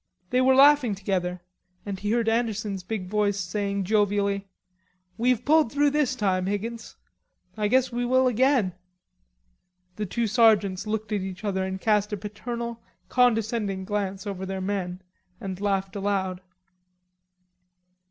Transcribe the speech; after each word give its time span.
They 0.31 0.41
were 0.41 0.55
laughing 0.55 0.95
together, 0.95 1.41
and 1.85 1.99
he 1.99 2.09
heard 2.11 2.27
Anderson's 2.27 2.81
big 2.81 3.05
voice 3.05 3.37
saying 3.39 3.83
jovially, 3.83 4.47
"We've 5.15 5.45
pulled 5.45 5.71
through 5.71 5.91
this 5.91 6.15
time, 6.15 6.47
Higgins.... 6.47 6.95
I 7.55 7.67
guess 7.67 7.91
we 7.91 8.03
will 8.03 8.25
again." 8.25 8.73
The 9.97 10.07
two 10.07 10.25
sergeants 10.25 10.87
looked 10.87 11.11
at 11.11 11.21
each 11.21 11.43
other 11.43 11.63
and 11.63 11.79
cast 11.79 12.11
a 12.11 12.17
paternal, 12.17 12.81
condescending 13.09 13.85
glance 13.85 14.25
over 14.25 14.43
their 14.43 14.59
men 14.59 15.03
and 15.39 15.61
laughed 15.61 15.95
aloud. 15.95 16.41